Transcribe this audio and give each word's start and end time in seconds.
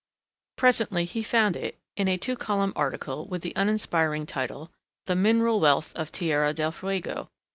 Presently 0.57 1.05
he 1.05 1.21
found 1.21 1.55
it 1.55 1.77
in 1.95 2.07
a 2.07 2.17
two 2.17 2.35
column 2.35 2.73
article 2.75 3.27
with 3.27 3.43
the 3.43 3.53
uninspiring 3.55 4.25
title, 4.25 4.71
"The 5.05 5.15
Mineral 5.15 5.59
Wealth 5.59 5.95
of 5.95 6.11
Tierra 6.11 6.55
del 6.55 6.71
Fuego." 6.71 7.29